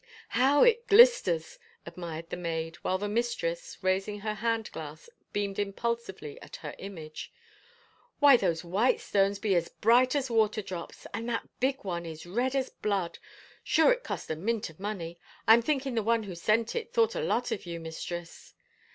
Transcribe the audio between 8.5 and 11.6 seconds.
white stones be as bright as water drops— and that